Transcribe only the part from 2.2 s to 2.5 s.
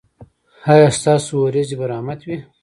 وي؟